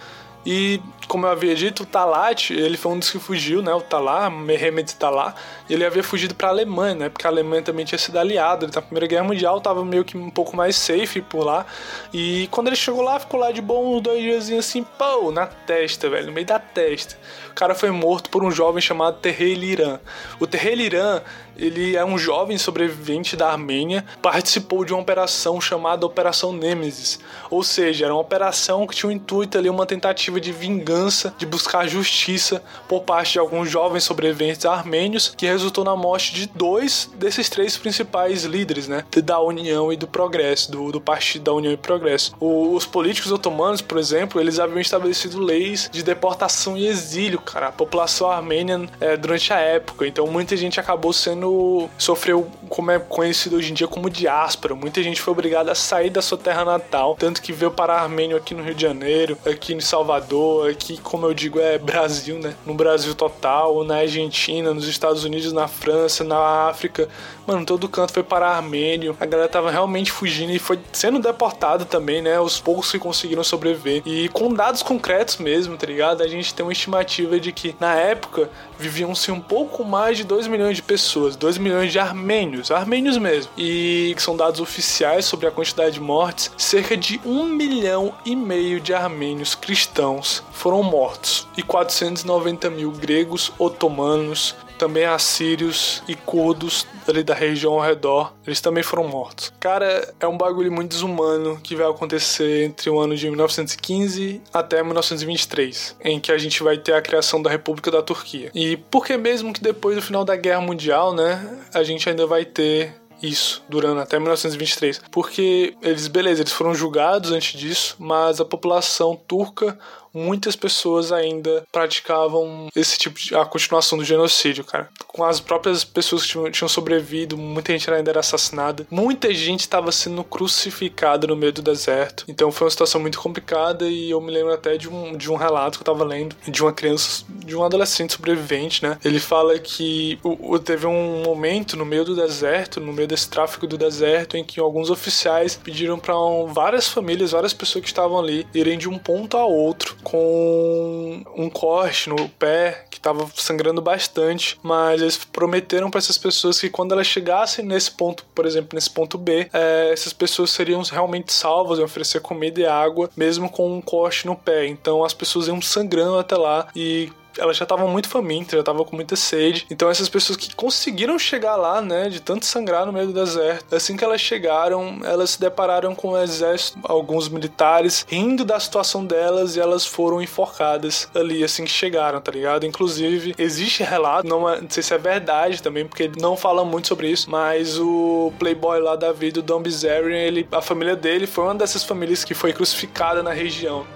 [0.47, 3.73] E, como eu havia dito, o Talat, ele foi um dos que fugiu, né?
[3.73, 5.35] O Talat, Mehmet Talat,
[5.69, 7.09] ele havia fugido para a Alemanha, né?
[7.09, 8.69] Porque a Alemanha também tinha sido aliada.
[8.73, 11.65] Na Primeira Guerra Mundial tava meio que um pouco mais safe por lá.
[12.13, 15.47] E quando ele chegou lá, ficou lá de bom uns dois dias assim, pô, na
[15.47, 17.17] testa, velho, no meio da testa.
[17.51, 19.99] O cara foi morto por um jovem chamado Terrell Liran.
[20.39, 21.23] O Terrell Liran,
[21.57, 27.19] ele é um jovem sobrevivente da Armênia, participou de uma operação chamada Operação Nemesis.
[27.51, 30.53] Ou seja, era uma operação que tinha um intuito ali, uma tentativa de
[30.99, 36.35] vingança, de buscar justiça por parte de alguns jovens sobreviventes armênios, que resultou na morte
[36.35, 39.05] de dois desses três principais líderes, né?
[39.25, 42.35] Da União e do Progresso, do, do Partido da União e Progresso.
[42.41, 47.69] O, os políticos otomanos, por exemplo, eles haviam estabelecido leis de deportação e exílio, cara,
[47.69, 50.07] a população armênia é, durante a época.
[50.07, 51.89] Então muita gente acabou sendo.
[51.99, 54.75] sofreu, como é conhecido hoje em dia, como diáspora.
[54.75, 58.37] Muita gente foi obrigada a sair da sua terra natal, tanto que veio para Armênio
[58.37, 62.55] aqui no Rio de Janeiro, aqui em Salvador, aqui, como eu digo, é Brasil, né?
[62.65, 67.09] No Brasil total, na Argentina, nos Estados Unidos na França, na África.
[67.47, 69.17] Mano, todo canto foi para Armênio.
[69.21, 72.39] A galera tava realmente fugindo e foi sendo deportada também, né?
[72.41, 74.03] Os poucos que conseguiram sobreviver.
[74.07, 76.23] E com dados concretos mesmo, tá ligado?
[76.23, 80.47] A gente tem uma estimativa de que na época viviam-se um pouco mais de 2
[80.47, 83.51] milhões de pessoas, 2 milhões de armênios, armênios mesmo.
[83.57, 88.37] E que são dados oficiais sobre a quantidade de mortes, cerca de 1 milhão e
[88.37, 96.87] meio de armênios cristãos foram mortos e 490 mil gregos, otomanos, também assírios e curdos
[97.07, 99.53] ali da região ao redor, eles também foram mortos.
[99.59, 104.83] Cara, é um bagulho muito desumano que vai acontecer entre o ano de 1915 até
[104.83, 108.51] 1923, em que a gente vai ter a criação da República da Turquia.
[108.55, 112.27] E por que mesmo que depois do final da Guerra Mundial, né, a gente ainda
[112.27, 118.41] vai ter isso durando até 1923, porque eles, beleza, eles foram julgados antes disso, mas
[118.41, 119.77] a população turca
[120.13, 124.89] muitas pessoas ainda praticavam esse tipo de a continuação do genocídio, cara.
[125.07, 129.91] Com as próprias pessoas que tinham, sobrevivido, muita gente ainda era assassinada, muita gente estava
[129.91, 132.25] sendo crucificada no meio do deserto.
[132.29, 135.37] Então foi uma situação muito complicada e eu me lembro até de um, de um
[135.37, 138.99] relato que eu tava lendo de uma criança, de um adolescente sobrevivente, né?
[139.05, 143.29] Ele fala que o, o, teve um momento no meio do deserto, no meio desse
[143.29, 147.89] tráfico do deserto, em que alguns oficiais pediram para um, várias famílias, várias pessoas que
[147.89, 153.29] estavam ali irem de um ponto a outro com um corte no pé que estava
[153.35, 158.47] sangrando bastante, mas eles prometeram para essas pessoas que quando elas chegassem nesse ponto, por
[158.47, 163.11] exemplo, nesse ponto B, é, essas pessoas seriam realmente salvas, iam oferecer comida e água,
[163.17, 164.67] mesmo com um corte no pé.
[164.67, 168.85] Então as pessoas iam sangrando até lá e elas já estavam muito famintas, já estavam
[168.85, 169.67] com muita sede.
[169.71, 173.75] Então essas pessoas que conseguiram chegar lá, né, de tanto sangrar no meio do deserto,
[173.75, 179.05] assim que elas chegaram, elas se depararam com o exército, alguns militares rindo da situação
[179.05, 182.67] delas e elas foram enforcadas ali assim que chegaram, tá ligado?
[182.67, 186.89] Inclusive, existe relato, não, é, não sei se é verdade também, porque não fala muito
[186.89, 191.27] sobre isso, mas o playboy lá da vida, o Don Bizarre, ele, a família dele
[191.27, 193.87] foi uma dessas famílias que foi crucificada na região.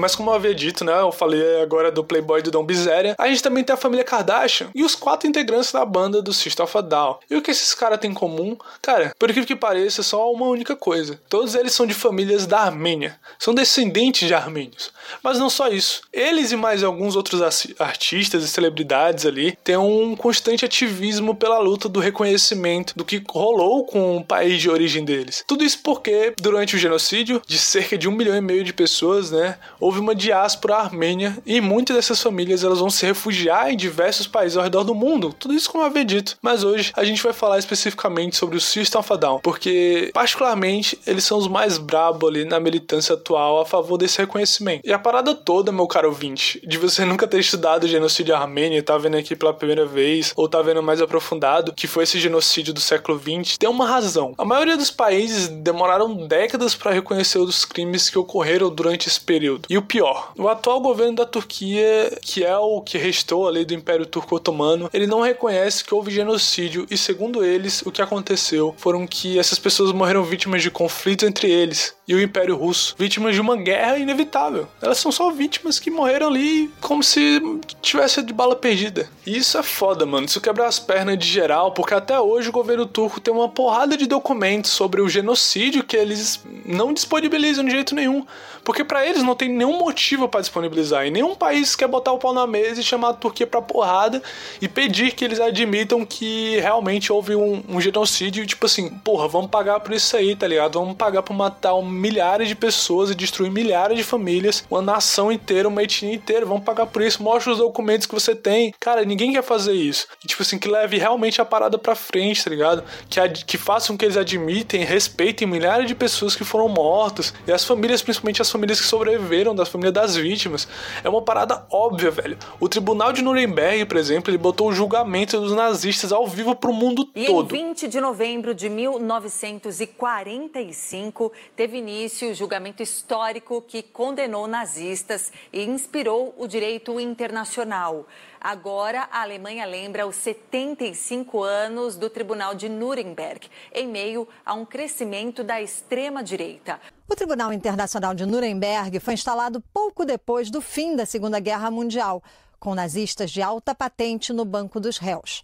[0.00, 0.98] Mas como eu havia dito, né?
[1.00, 3.14] Eu falei agora do Playboy do Dom Bizéria.
[3.18, 6.64] A gente também tem a família Kardashian e os quatro integrantes da banda do System
[6.64, 7.18] of a Down.
[7.30, 8.56] E o que esses caras têm em comum?
[8.80, 11.20] Cara, por incrível que pareça, é só uma única coisa.
[11.28, 13.18] Todos eles são de famílias da Armênia.
[13.38, 14.90] São descendentes de armênios.
[15.22, 16.02] Mas não só isso.
[16.12, 17.40] Eles e mais alguns outros
[17.78, 23.84] artistas e celebridades ali têm um constante ativismo pela luta do reconhecimento do que rolou
[23.84, 25.44] com o país de origem deles.
[25.46, 29.30] Tudo isso porque, durante o genocídio de cerca de um milhão e meio de pessoas,
[29.30, 29.58] né,
[29.90, 34.56] houve uma diáspora armênia e muitas dessas famílias elas vão se refugiar em diversos países
[34.56, 35.34] ao redor do mundo.
[35.36, 36.36] Tudo isso como eu havia dito.
[36.40, 40.96] Mas hoje a gente vai falar especificamente sobre o System of a Down, porque particularmente
[41.04, 44.82] eles são os mais brabo ali na militância atual a favor desse reconhecimento.
[44.84, 48.78] E a parada toda, meu caro ouvinte, de você nunca ter estudado o genocídio armênio
[48.78, 52.20] e tá vendo aqui pela primeira vez, ou tá vendo mais aprofundado, que foi esse
[52.20, 54.34] genocídio do século XX, tem uma razão.
[54.38, 59.66] A maioria dos países demoraram décadas para reconhecer os crimes que ocorreram durante esse período.
[59.68, 63.74] E o pior, o atual governo da Turquia, que é o que restou ali do
[63.74, 68.74] Império Turco Otomano, ele não reconhece que houve genocídio e segundo eles, o que aconteceu
[68.78, 73.36] foram que essas pessoas morreram vítimas de conflitos entre eles e o Império Russo, vítimas
[73.36, 74.66] de uma guerra inevitável.
[74.82, 77.40] Elas são só vítimas que morreram ali como se
[77.80, 79.08] tivesse de bala perdida.
[79.24, 80.26] E isso é foda, mano.
[80.26, 83.96] Isso quebra as pernas de geral, porque até hoje o governo turco tem uma porrada
[83.96, 88.26] de documentos sobre o genocídio que eles não disponibilizam de jeito nenhum.
[88.64, 91.06] Porque para eles não tem nenhum motivo para disponibilizar.
[91.06, 94.22] E nenhum país quer botar o pau na mesa e chamar a Turquia pra porrada
[94.60, 98.46] e pedir que eles admitam que realmente houve um, um genocídio.
[98.46, 100.78] Tipo assim, porra, vamos pagar por isso aí, tá ligado?
[100.78, 105.68] Vamos pagar por matar milhares de pessoas e destruir milhares de famílias, uma nação inteira,
[105.68, 106.46] uma etnia inteira.
[106.46, 107.22] Vamos pagar por isso.
[107.22, 108.74] Mostra os documentos que você tem.
[108.80, 110.06] Cara, ninguém quer fazer isso.
[110.24, 112.84] E, tipo assim, que leve realmente a parada pra frente, tá ligado?
[113.08, 117.64] Que, que façam que eles admitem, respeitem milhares de pessoas que foram mortas e as
[117.64, 120.66] famílias, principalmente as famílias que sobreviveram, das famílias das vítimas.
[121.02, 122.36] É uma parada óbvia, velho.
[122.58, 126.72] O Tribunal de Nuremberg, por exemplo, ele botou o julgamento dos nazistas ao vivo pro
[126.72, 127.54] mundo e todo.
[127.54, 135.64] Em 20 de novembro de 1945, teve início o julgamento histórico que condenou nazistas e
[135.64, 138.06] inspirou o direito internacional.
[138.40, 144.64] Agora, a Alemanha lembra os 75 anos do Tribunal de Nuremberg, em meio a um
[144.64, 146.80] crescimento da extrema-direita.
[147.10, 152.22] O Tribunal Internacional de Nuremberg foi instalado pouco depois do fim da Segunda Guerra Mundial,
[152.60, 155.42] com nazistas de alta patente no banco dos réus.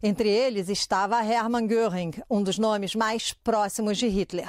[0.00, 4.48] Entre eles estava Hermann Göring, um dos nomes mais próximos de Hitler.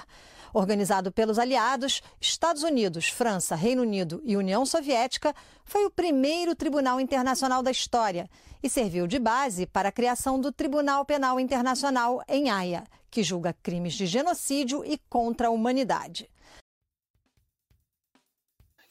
[0.53, 5.33] Organizado pelos aliados, Estados Unidos, França, Reino Unido e União Soviética,
[5.65, 8.29] foi o primeiro tribunal internacional da história
[8.61, 13.55] e serviu de base para a criação do Tribunal Penal Internacional em Haia, que julga
[13.63, 16.29] crimes de genocídio e contra a humanidade.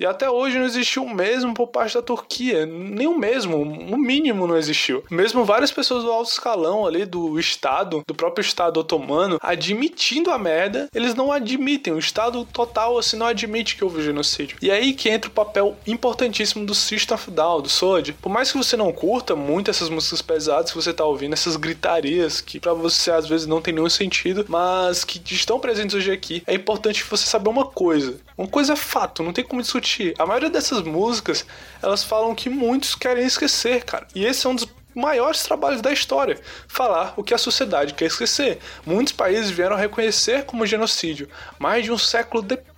[0.00, 2.64] E até hoje não existiu mesmo por parte da Turquia.
[2.64, 5.02] Nem o mesmo, o mínimo não existiu.
[5.10, 10.38] Mesmo várias pessoas do alto escalão ali do Estado, do próprio Estado otomano, admitindo a
[10.38, 11.92] merda, eles não admitem.
[11.92, 14.56] O Estado total assim não admite que houve genocídio.
[14.62, 18.12] E aí que entra o papel importantíssimo do System of Down, do Sword.
[18.14, 21.56] Por mais que você não curta muito essas músicas pesadas que você tá ouvindo, essas
[21.56, 26.12] gritarias que para você às vezes não tem nenhum sentido, mas que estão presentes hoje
[26.12, 28.20] aqui, é importante você saber uma coisa.
[28.38, 31.44] Uma coisa é fato, não tem como discutir a maioria dessas músicas,
[31.82, 34.06] elas falam que muitos querem esquecer, cara.
[34.14, 38.06] E esse é um dos maiores trabalhos da história, falar o que a sociedade quer
[38.06, 38.60] esquecer.
[38.86, 42.77] Muitos países vieram reconhecer como genocídio, mais de um século depois.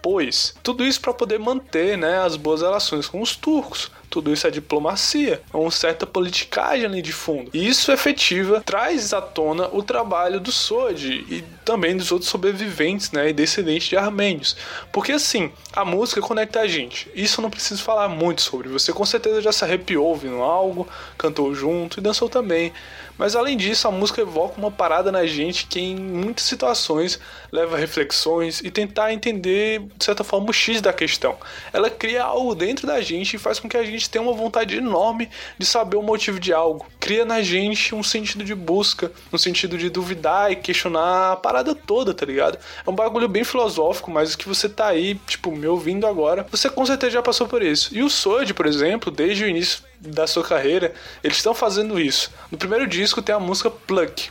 [0.63, 3.91] Tudo isso para poder manter né, as boas relações com os turcos.
[4.11, 7.49] Tudo isso é diplomacia, é uma certa politicagem ali de fundo.
[7.55, 13.13] E isso efetiva traz à tona o trabalho do Sod e também dos outros sobreviventes,
[13.13, 14.57] né, e descendentes de armênios.
[14.91, 17.09] Porque assim, a música conecta a gente.
[17.15, 18.69] Isso eu não preciso falar muito sobre.
[18.69, 22.73] Você com certeza já se arrepiou ouvindo algo, cantou junto e dançou também.
[23.21, 27.21] Mas além disso, a música evoca uma parada na gente que em muitas situações
[27.53, 31.37] leva a reflexões e tentar entender, de certa forma, o X da questão.
[31.71, 34.75] Ela cria algo dentro da gente e faz com que a gente tenha uma vontade
[34.75, 35.29] enorme
[35.59, 36.87] de saber o motivo de algo.
[36.99, 41.75] Cria na gente um sentido de busca, um sentido de duvidar e questionar a parada
[41.75, 42.59] toda, tá ligado?
[42.87, 46.71] É um bagulho bem filosófico, mas que você tá aí, tipo, me ouvindo agora, você
[46.71, 47.95] com certeza já passou por isso.
[47.95, 52.31] E o Sword, por exemplo, desde o início da sua carreira, eles estão fazendo isso.
[52.51, 54.31] No primeiro disco tem a música Pluck,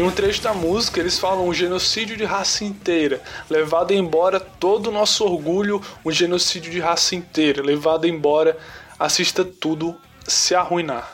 [0.00, 4.86] Em um trecho da música, eles falam um genocídio de raça inteira, levado embora todo
[4.86, 8.56] o nosso orgulho, um genocídio de raça inteira, levado embora,
[8.98, 9.94] assista tudo
[10.26, 11.12] se arruinar.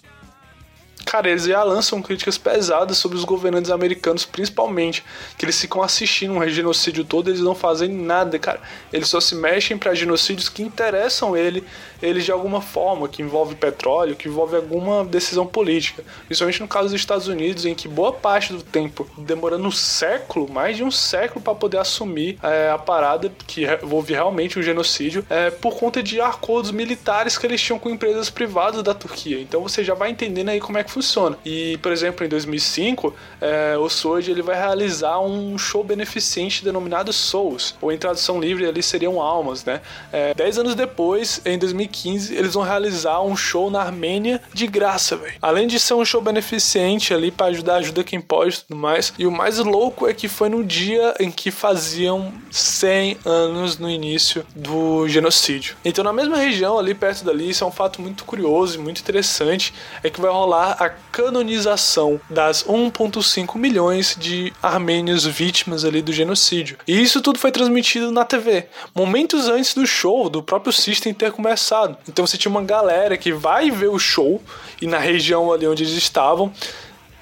[1.16, 5.02] Cara, eles já lançam críticas pesadas sobre os governantes americanos, principalmente,
[5.38, 8.60] que eles ficam assistindo um genocídio todo, eles não fazem nada, cara.
[8.92, 11.64] Eles só se mexem para genocídios que interessam ele,
[12.02, 16.04] eles de alguma forma, que envolve petróleo, que envolve alguma decisão política.
[16.26, 20.46] Principalmente no caso dos Estados Unidos, em que boa parte do tempo, demorando um século,
[20.52, 25.24] mais de um século para poder assumir é, a parada que envolve realmente um genocídio,
[25.30, 29.40] é, por conta de acordos militares que eles tinham com empresas privadas da Turquia.
[29.40, 31.05] Então você já vai entendendo aí como é que funciona.
[31.44, 37.12] E, por exemplo, em 2005, é, o Sword ele vai realizar um show beneficente denominado
[37.12, 39.80] Souls, ou em tradução livre ali seriam almas, né?
[40.12, 45.16] É, dez anos depois, em 2015, eles vão realizar um show na Armênia de graça,
[45.16, 45.34] velho.
[45.40, 49.12] Além de ser um show beneficente ali para ajudar, ajuda quem pode e tudo mais.
[49.18, 53.88] E o mais louco é que foi no dia em que faziam 100 anos no
[53.88, 55.76] início do genocídio.
[55.84, 59.00] Então, na mesma região ali perto dali, isso é um fato muito curioso e muito
[59.00, 66.12] interessante, é que vai rolar a canonização das 1,5 milhões de armênios vítimas ali do
[66.12, 66.78] genocídio.
[66.86, 71.32] E isso tudo foi transmitido na TV, momentos antes do show, do próprio System ter
[71.32, 71.96] começado.
[72.08, 74.42] Então você tinha uma galera que vai ver o show
[74.80, 76.52] e na região ali onde eles estavam,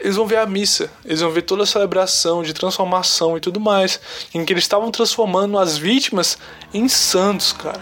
[0.01, 3.61] eles vão ver a missa, eles vão ver toda a celebração de transformação e tudo
[3.61, 4.01] mais,
[4.35, 6.37] em que eles estavam transformando as vítimas
[6.73, 7.81] em santos, cara.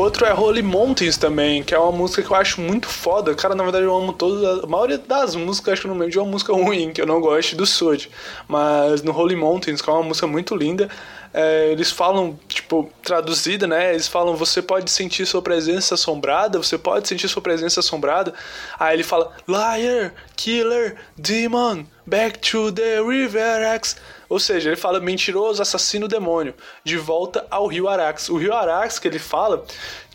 [0.00, 3.34] Outro é Holy Mountains também, que é uma música que eu acho muito foda.
[3.34, 4.64] Cara, na verdade eu amo todas.
[4.64, 7.20] A maioria das músicas, acho que no meio de uma música ruim, que eu não
[7.20, 8.10] gosto do Sword.
[8.48, 10.88] Mas no Holy Mountains, que é uma música muito linda,
[11.32, 13.92] é, eles falam, tipo, traduzida, né?
[13.92, 18.34] Eles falam: você pode sentir sua presença assombrada, você pode sentir sua presença assombrada.
[18.78, 23.96] Aí ele fala: Liar, Killer, Demon, Back to the River X.
[24.30, 28.28] Ou seja, ele fala mentiroso, assassino, demônio, de volta ao rio Arax.
[28.28, 29.64] O rio Arax que ele fala,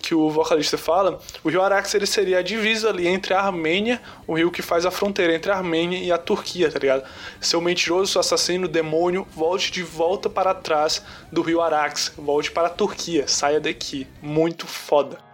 [0.01, 4.01] que o vocalista fala, o rio Arax ele seria a divisa ali entre a Armênia,
[4.25, 7.03] o rio que faz a fronteira entre a Armênia e a Turquia, tá ligado?
[7.41, 12.67] Seu mentiroso, seu assassino, demônio, volte de volta para trás do rio Arax, volte para
[12.67, 14.07] a Turquia, saia daqui.
[14.21, 15.24] Muito foda.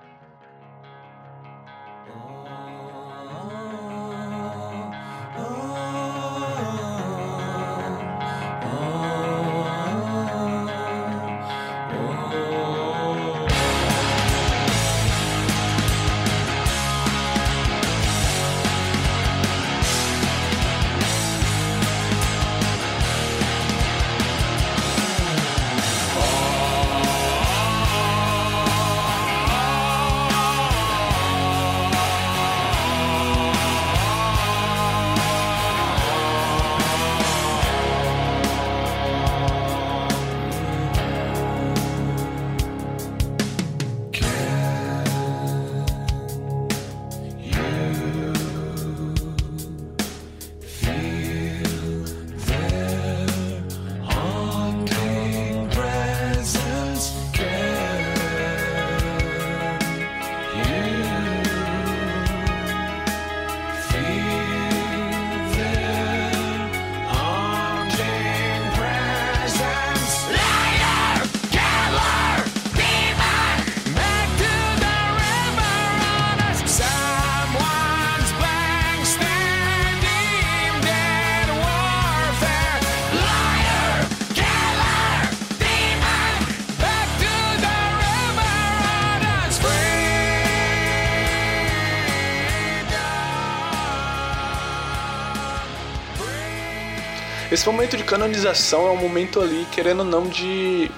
[97.52, 100.90] Esse momento de canonização é um momento ali, querendo ou não, de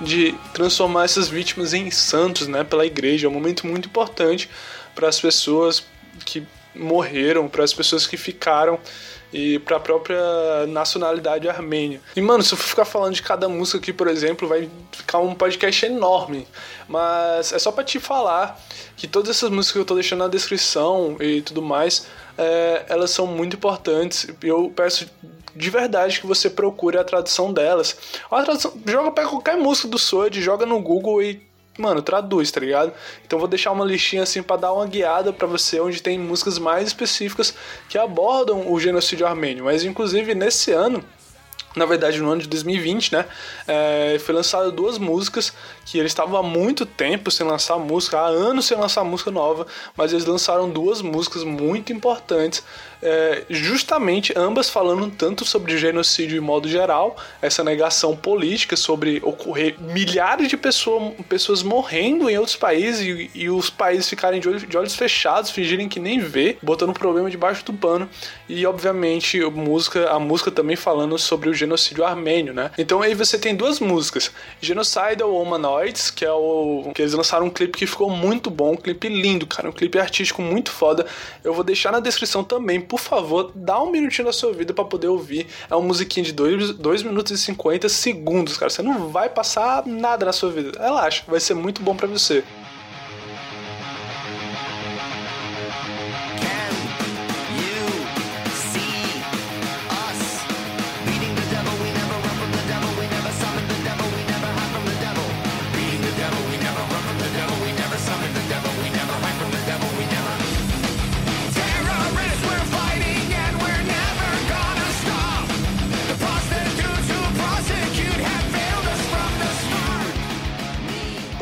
[0.00, 3.26] de transformar essas vítimas em santos, né, pela igreja.
[3.26, 4.48] É um momento muito importante
[4.94, 5.84] para as pessoas
[6.24, 8.78] que morreram, para as pessoas que ficaram
[9.32, 12.00] e para a própria nacionalidade armênia.
[12.16, 15.34] E mano, se eu ficar falando de cada música aqui, por exemplo, vai ficar um
[15.34, 16.46] podcast enorme.
[16.88, 18.58] Mas é só para te falar
[18.96, 22.06] que todas essas músicas que eu tô deixando na descrição e tudo mais,
[22.38, 24.28] é, elas são muito importantes.
[24.42, 25.10] Eu peço
[25.54, 27.96] de verdade que você procure a tradução delas.
[28.30, 32.60] A tradução, joga para qualquer música do Sword, joga no Google e mano, traduz, tá
[32.60, 32.92] ligado?
[33.24, 36.58] Então vou deixar uma listinha assim para dar uma guiada para você onde tem músicas
[36.58, 37.54] mais específicas
[37.88, 39.64] que abordam o genocídio armênio.
[39.64, 41.04] Mas inclusive nesse ano
[41.76, 43.24] na verdade no ano de 2020, né,
[43.66, 45.52] é, foi lançado duas músicas
[45.84, 49.66] que eles estavam há muito tempo sem lançar música, há anos sem lançar música nova,
[49.96, 52.62] mas eles lançaram duas músicas muito importantes
[53.02, 59.76] é, justamente ambas falando tanto sobre genocídio em modo geral, essa negação política sobre ocorrer
[59.80, 64.58] milhares de pessoa, pessoas morrendo em outros países e, e os países ficarem de, olho,
[64.58, 68.08] de, olhos fechados, fingirem que nem vê, botando o problema debaixo do pano,
[68.48, 72.70] e obviamente a música, a música também falando sobre o genocídio armênio, né?
[72.76, 74.30] Então aí você tem duas músicas,
[74.60, 78.76] Genocidal Humanoids, que é o que eles lançaram um clipe que ficou muito bom, um
[78.76, 81.06] clipe lindo, cara, um clipe artístico muito foda.
[81.44, 84.84] Eu vou deixar na descrição também por favor, dá um minutinho da sua vida para
[84.84, 85.46] poder ouvir.
[85.70, 88.70] É uma musiquinha de 2 minutos e 50 segundos, cara.
[88.70, 90.80] Você não vai passar nada na sua vida.
[90.80, 92.42] Relaxa, vai ser muito bom para você.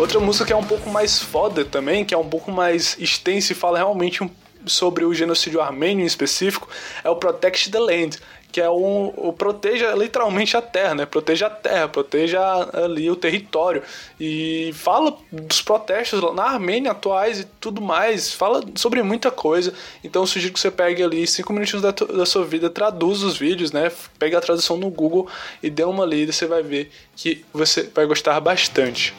[0.06, 3.50] Outra música que é um pouco mais foda também, que é um pouco mais extensa
[3.50, 4.30] e fala realmente um,
[4.64, 6.68] sobre o genocídio armênio em específico,
[7.02, 8.18] é o Protect the Land,
[8.52, 11.06] que é um, o proteja literalmente a terra, né?
[11.06, 12.40] Proteja a terra, proteja
[12.72, 13.82] ali o território
[14.18, 19.74] e fala dos protestos na Armênia atuais e tudo mais, fala sobre muita coisa.
[20.04, 23.36] Então eu sugiro que você pegue ali cinco minutinhos da, da sua vida, traduza os
[23.36, 23.90] vídeos, né?
[24.20, 25.26] Pega a tradução no Google
[25.60, 29.12] e dê uma lida, você vai ver que você vai gostar bastante.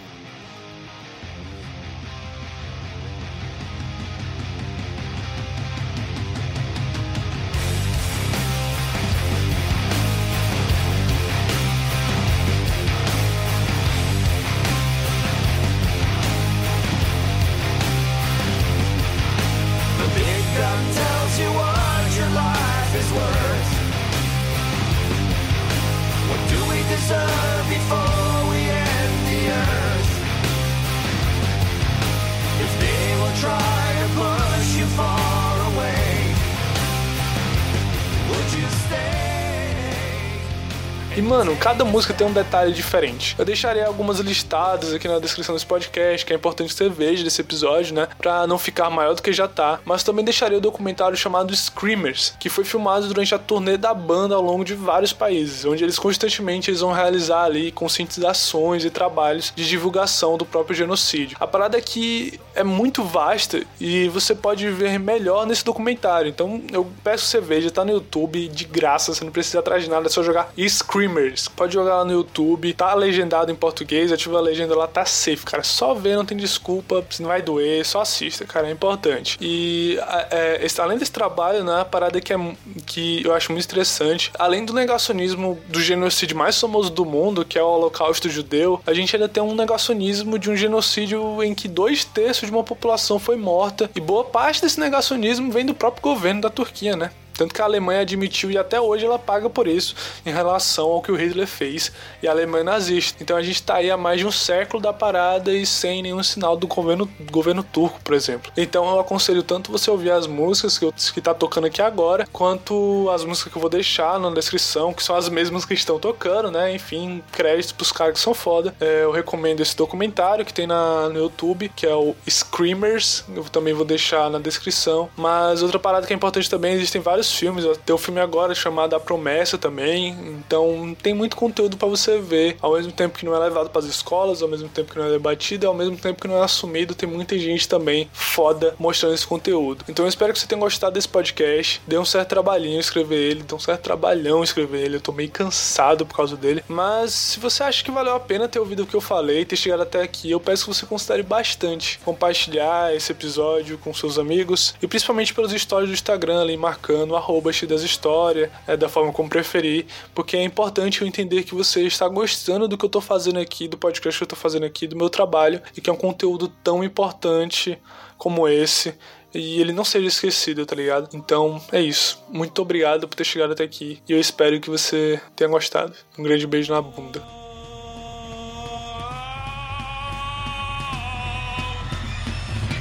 [41.27, 43.35] Mano, cada música tem um detalhe diferente.
[43.37, 47.21] Eu deixarei algumas listadas aqui na descrição desse podcast, que é importante que você veja
[47.21, 48.07] desse episódio, né?
[48.17, 49.79] Pra não ficar maior do que já tá.
[49.83, 54.35] Mas também deixarei o documentário chamado Screamers, que foi filmado durante a turnê da banda
[54.35, 59.51] ao longo de vários países, onde eles constantemente eles vão realizar ali conscientizações e trabalhos
[59.53, 61.35] de divulgação do próprio genocídio.
[61.41, 66.29] A parada aqui é muito vasta e você pode ver melhor nesse documentário.
[66.29, 69.83] Então eu peço que você veja, tá no YouTube de graça, você não precisa atrás
[69.83, 71.47] de nada, é só jogar Screamers Screamers.
[71.47, 75.43] Pode jogar lá no YouTube, tá legendado em português, ativa a legenda lá, tá safe,
[75.45, 75.63] cara.
[75.63, 79.37] Só ver, não tem desculpa, não vai doer, só assista, cara, é importante.
[79.41, 79.97] E
[80.31, 82.37] é, além desse trabalho, né, a parada que, é,
[82.85, 87.57] que eu acho muito interessante, além do negacionismo do genocídio mais famoso do mundo, que
[87.57, 91.67] é o Holocausto Judeu, a gente ainda tem um negacionismo de um genocídio em que
[91.67, 96.01] dois terços de uma população foi morta, e boa parte desse negacionismo vem do próprio
[96.01, 97.11] governo da Turquia, né?
[97.37, 101.01] Tanto que a Alemanha admitiu e até hoje ela paga por isso em relação ao
[101.01, 103.21] que o Hitler fez e a Alemanha nazista.
[103.21, 106.23] Então a gente está aí há mais de um século da parada e sem nenhum
[106.23, 108.51] sinal do governo, governo turco, por exemplo.
[108.57, 112.27] Então eu aconselho tanto você ouvir as músicas que, eu, que tá tocando aqui agora,
[112.31, 115.99] quanto as músicas que eu vou deixar na descrição, que são as mesmas que estão
[115.99, 116.73] tocando, né?
[116.73, 118.73] Enfim, créditos pros caras que são foda.
[118.79, 123.23] É, eu recomendo esse documentário que tem na, no YouTube, que é o Screamers.
[123.35, 125.09] Eu também vou deixar na descrição.
[125.15, 127.65] Mas outra parada que é importante também, existem vários vários filmes.
[127.85, 130.09] Tem o um filme agora chamado A Promessa também.
[130.45, 132.57] Então tem muito conteúdo para você ver.
[132.61, 135.05] Ao mesmo tempo que não é levado para as escolas, ao mesmo tempo que não
[135.05, 139.13] é debatido, ao mesmo tempo que não é assumido, tem muita gente também foda mostrando
[139.13, 139.83] esse conteúdo.
[139.87, 141.81] Então eu espero que você tenha gostado desse podcast.
[141.85, 144.97] Deu um certo trabalhinho escrever ele, deu um certo trabalhão escrever ele.
[144.97, 146.63] Eu tô meio cansado por causa dele.
[146.67, 149.55] Mas se você acha que valeu a pena ter ouvido o que eu falei, ter
[149.55, 154.75] chegado até aqui, eu peço que você considere bastante compartilhar esse episódio com seus amigos
[154.81, 159.29] e principalmente pelos stories do Instagram ali marcando arroba das história, é, da forma como
[159.29, 163.39] preferir, porque é importante eu entender que você está gostando do que eu tô fazendo
[163.39, 165.97] aqui, do podcast que eu tô fazendo aqui, do meu trabalho e que é um
[165.97, 167.77] conteúdo tão importante
[168.17, 168.95] como esse
[169.33, 171.09] e ele não seja esquecido, tá ligado?
[171.15, 172.23] Então é isso.
[172.29, 175.93] Muito obrigado por ter chegado até aqui e eu espero que você tenha gostado.
[176.17, 177.37] Um grande beijo na bunda.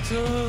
[0.09, 0.46] That's